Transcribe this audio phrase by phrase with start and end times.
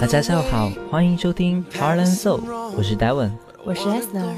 [0.00, 2.40] 大家下午好，欢迎收听 Heart and Soul，
[2.76, 3.32] 我是 Devon。
[3.64, 4.28] 我是 Esther。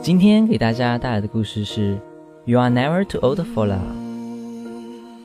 [0.00, 1.98] 今天给大家带来的故事是
[2.44, 3.80] You are never too old for love。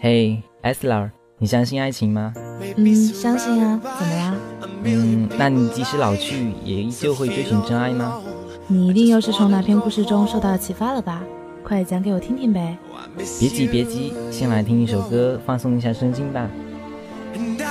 [0.01, 2.33] 嘿，Esther，你相信爱情吗？
[2.75, 3.79] 嗯，相信啊。
[3.99, 4.35] 怎么啦？
[4.83, 8.19] 嗯，那你即使老去，也依旧会追寻真爱吗？
[8.65, 11.21] 你一定又是从哪篇故事中受到启发了吧？
[11.63, 12.75] 快讲给我听听呗。
[13.15, 16.49] 别急别急，先来听一首歌，放松一下身心吧。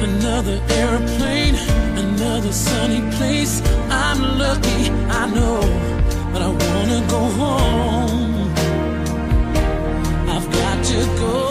[0.00, 1.56] Another airplane,
[1.96, 3.60] another sunny place.
[3.90, 5.60] I'm lucky, I know,
[6.32, 8.52] but I wanna go home.
[10.28, 11.47] I've got to go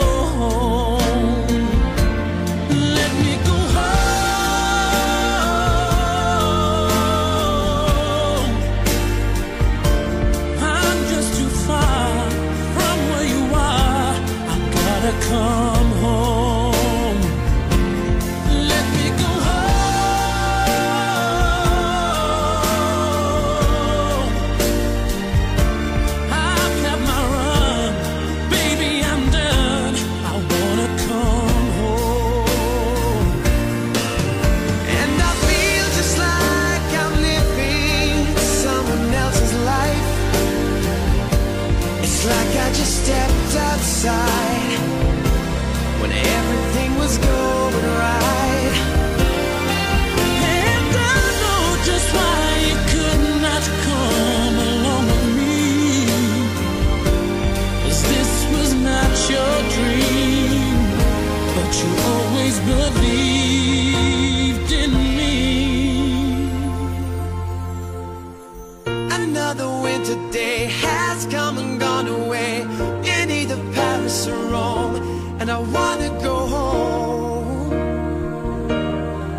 [69.50, 72.64] Another winter day has come and gone away
[73.06, 74.98] in either Paris or Rome,
[75.40, 77.72] and I wanna go home.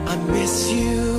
[0.09, 1.18] I miss you,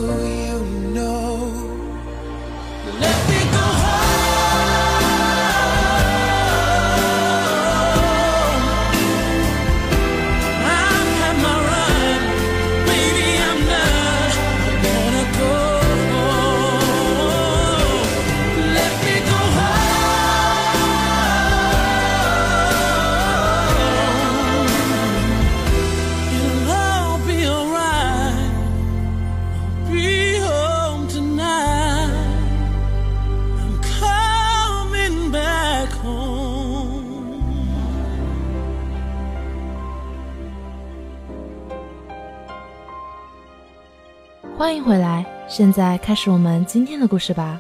[44.59, 47.59] 欢迎回来，现在开始我们今天的故事吧。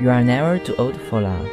[0.00, 1.46] You are never too old for love.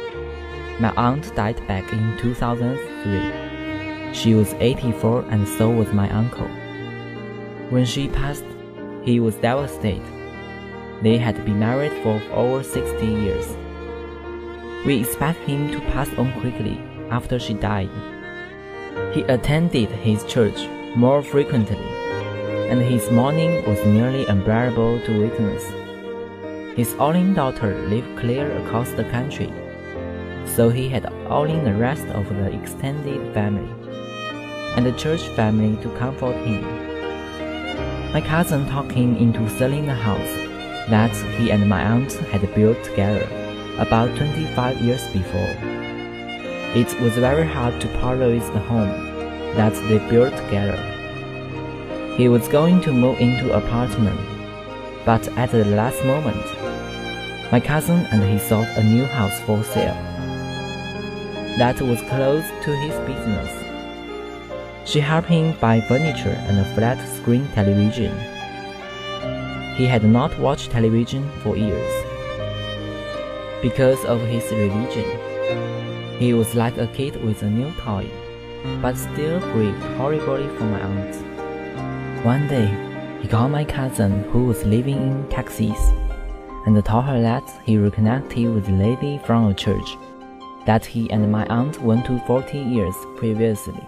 [0.80, 4.12] My aunt died back in 2003.
[4.12, 6.48] She was 84 and so was my uncle.
[7.70, 8.44] When she passed,
[9.04, 10.02] he was devastated.
[11.02, 13.46] They had been married for over 60 years.
[14.86, 16.78] We expect him to pass on quickly
[17.10, 17.90] after she died.
[19.12, 21.78] He attended his church more frequently,
[22.69, 25.63] and his mourning was nearly unbearable to witness.
[26.77, 29.51] His only daughter lived clear across the country,
[30.45, 33.69] so he had only the rest of the extended family
[34.75, 36.61] and the church family to comfort him.
[38.13, 40.35] My cousin talked him into selling the house
[40.89, 43.27] that he and my aunt had built together
[43.77, 45.55] about 25 years before.
[46.75, 48.89] It was very hard to part with the home
[49.55, 50.98] that they built together.
[52.19, 54.19] He was going to move into apartment,
[55.05, 56.43] but at the last moment,
[57.49, 59.95] my cousin and he sought a new house for sale.
[61.57, 63.49] That was close to his business.
[64.83, 68.13] She helped him buy furniture and a flat screen television.
[69.77, 71.93] He had not watched television for years.
[73.61, 75.07] Because of his religion,
[76.19, 78.09] he was like a kid with a new toy,
[78.81, 81.38] but still grieved horribly for my aunt.
[82.23, 82.67] One day,
[83.21, 85.79] he called my cousin who was living in Texas
[86.65, 89.95] and told her that he reconnected with a lady from a church
[90.65, 93.81] that he and my aunt went to 40 years previously.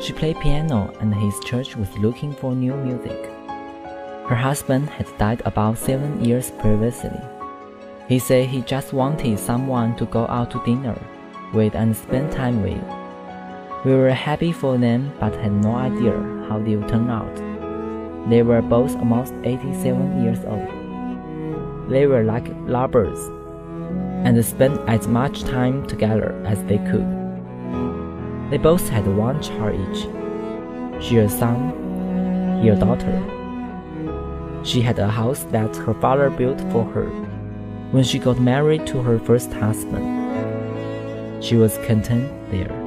[0.00, 3.26] She played piano and his church was looking for new music.
[4.28, 7.20] Her husband had died about seven years previously.
[8.08, 10.96] He said he just wanted someone to go out to dinner
[11.52, 13.01] with and spend time with.
[13.84, 16.12] We were happy for them but had no idea
[16.48, 17.34] how they would turn out.
[18.30, 21.90] They were both almost 87 years old.
[21.90, 23.18] They were like lovers
[24.24, 27.08] and spent as much time together as they could.
[28.50, 30.02] They both had one child each.
[31.02, 33.18] She a son, he a daughter.
[34.62, 37.10] She had a house that her father built for her
[37.90, 40.06] when she got married to her first husband.
[41.42, 42.81] She was content there.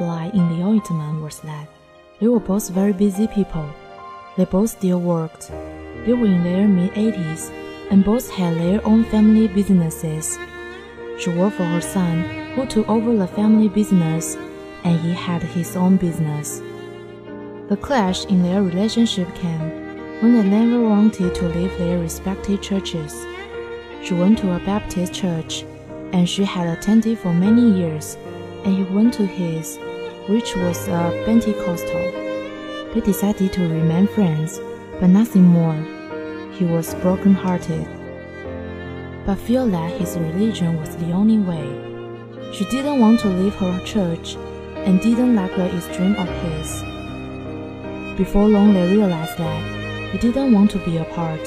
[0.00, 1.68] Fly in the ointment was that
[2.20, 3.68] they were both very busy people.
[4.34, 5.52] They both still worked.
[6.06, 7.42] They were in their mid 80s
[7.90, 10.38] and both had their own family businesses.
[11.18, 12.16] She worked for her son,
[12.54, 14.36] who took over the family business,
[14.84, 16.62] and he had his own business.
[17.68, 19.66] The clash in their relationship came
[20.22, 23.12] when they never wanted to leave their respective churches.
[24.02, 25.64] She went to a Baptist church,
[26.14, 28.16] and she had attended for many years
[28.64, 29.78] and he went to his,
[30.30, 32.12] which was a Pentecostal.
[32.94, 34.60] They decided to remain friends,
[35.00, 35.74] but nothing more.
[36.52, 37.84] He was broken-hearted,
[39.26, 41.68] but felt that his religion was the only way.
[42.52, 44.36] She didn't want to leave her church
[44.76, 46.80] and didn't like the extreme of his.
[48.16, 51.44] Before long, they realized that they didn't want to be apart.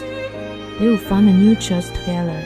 [0.79, 2.41] They would find a new church together.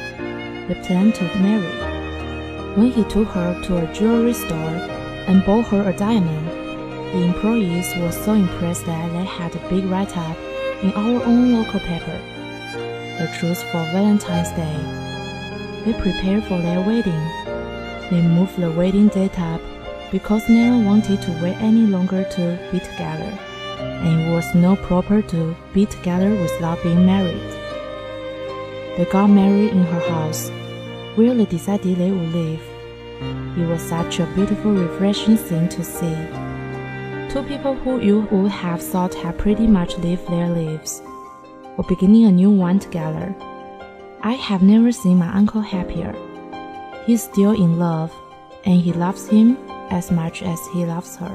[0.67, 2.75] They planned to marry.
[2.75, 4.96] When he took her to a jewelry store
[5.27, 6.47] and bought her a diamond,
[7.13, 10.37] the employees were so impressed that they had a big write-up
[10.83, 12.19] in our own local paper.
[13.17, 14.77] The truth for Valentine's Day.
[15.85, 17.23] They prepared for their wedding.
[18.09, 19.61] They moved the wedding date up
[20.11, 23.37] because neither wanted to wait any longer to be together,
[23.79, 27.41] and it was not proper to be together without being married.
[28.97, 30.49] They got married in her house,
[31.15, 32.76] where they decided they would live.
[33.56, 36.16] It was such a beautiful, refreshing thing to see.
[37.28, 41.02] Two people who you would have thought had pretty much lived their lives
[41.76, 43.34] were beginning a new one together.
[44.20, 46.14] I have never seen my uncle happier.
[47.06, 48.10] He's still in love,
[48.64, 49.56] and he loves him
[49.90, 51.32] as much as he loves her.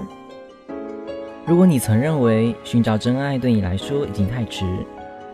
[1.46, 4.66] 如果你曾认为寻找真爱对你来说已经太迟，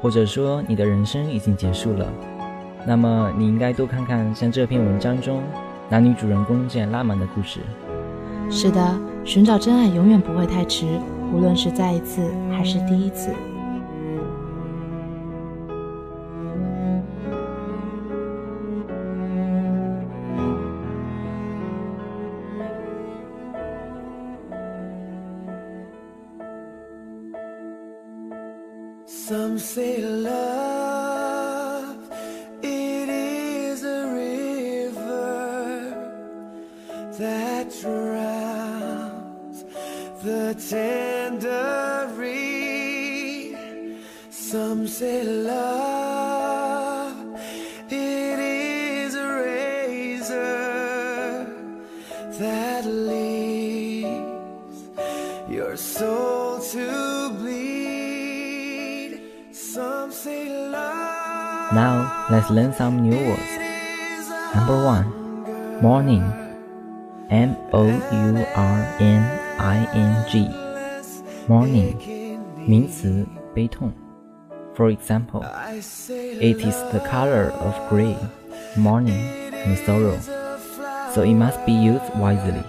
[0.01, 2.07] 或者说你的人生已经结束了，
[2.85, 5.41] 那么你应该多看看像这篇文章中
[5.90, 7.60] 男女主人公见拉满的故事。
[8.50, 10.86] 是的，寻找真爱永远不会太迟，
[11.32, 13.30] 无论是再一次还是第一次。
[44.98, 47.14] say love,
[47.88, 50.34] it is a razor
[52.40, 54.08] that leaves
[55.48, 59.20] your soul to bleed.
[59.52, 61.72] Some say love.
[61.72, 63.52] Now let's learn some new words.
[64.52, 65.06] Number one,
[65.80, 66.24] mourning.
[67.30, 69.22] M O U R N
[69.60, 70.48] I N G.
[71.46, 73.24] mourning Mourning，名词，
[73.54, 73.92] 悲痛。
[74.77, 78.15] For example, I say it is the color of gray,
[78.75, 80.17] mourning and sorrow.
[81.13, 82.63] So it must be used wisely.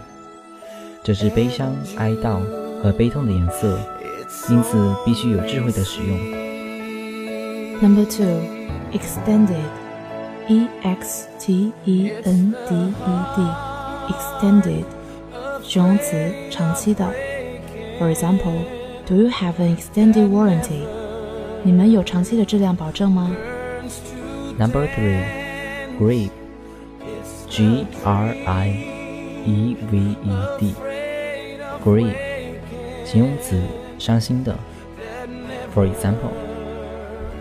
[1.03, 2.41] 这是悲伤、哀悼
[2.83, 3.79] 和悲痛的颜色，
[4.51, 6.19] 因此必须有智慧的使用。
[7.81, 8.41] Number two,
[8.93, 9.65] extended.
[10.47, 14.13] E X T E N D E D.
[14.13, 14.85] Extended.
[15.63, 17.11] 形容词，长期的。
[17.99, 18.65] For example,
[19.07, 20.85] do you have an extended warranty?
[21.63, 23.31] 你们有长期的质量保证吗
[24.59, 25.23] Number three,
[25.99, 26.31] grieve.
[27.49, 28.69] G R I
[29.47, 30.75] E V E D.
[31.85, 32.15] Grieve.
[33.05, 33.61] 形容词，
[33.99, 34.57] 伤心的。
[35.75, 36.33] For example,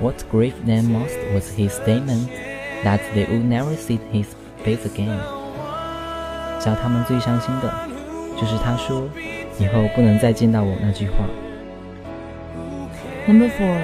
[0.02, 2.28] what grieved them most was his statement
[2.84, 4.28] that they would never see his
[4.64, 5.18] face again.
[6.60, 7.74] 叫他们最伤心的，
[8.40, 9.10] 就是他说
[9.60, 11.26] 以后不能再见到我那句话。
[13.28, 13.78] Number four,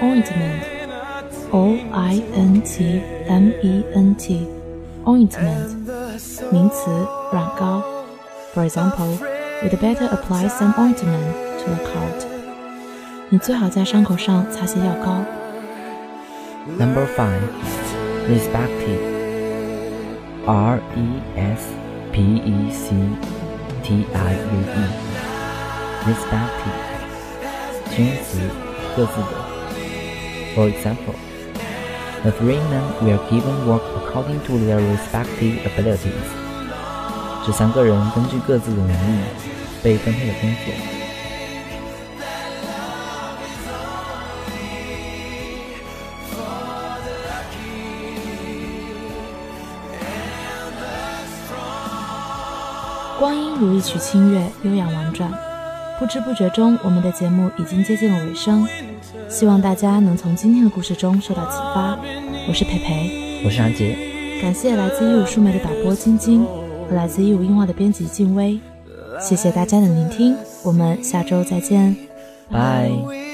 [0.00, 0.62] ointment.
[1.50, 4.46] O I N T M E N T.
[5.04, 5.76] Ointment.
[6.50, 6.90] 名词，
[7.32, 7.82] 软膏。
[8.54, 9.18] For example,
[9.62, 12.26] you'd better apply some ointment to the cut.
[13.30, 15.24] 你最好在伤口上擦些药膏。
[16.78, 17.40] Number five,
[18.28, 19.00] respected.
[20.46, 21.66] R E S
[22.12, 22.94] P E C
[23.82, 24.88] T I U E.
[26.06, 26.76] Respected.
[27.94, 28.38] 形容词，
[28.96, 29.55] 各自的。
[30.57, 31.13] For example,
[32.23, 36.09] the three men were given work according to their respective abilities.
[37.45, 39.21] 这三个人根据各自的能力
[39.83, 40.73] 被分配了工作。
[53.19, 55.31] 光阴如一曲清乐，悠扬婉转。
[55.99, 58.67] 不知不觉中，我们的节目已经接近了尾声。
[59.27, 61.97] 希望大家能从今天的故事中受到启发。
[62.47, 63.97] 我是培培，我是安杰，
[64.41, 66.45] 感谢来自义务数媒的导播晶晶
[66.87, 68.59] 和来自义务映画的编辑静薇。
[69.19, 71.95] 谢谢大家的聆听，我们下周再见。
[72.51, 73.26] 拜。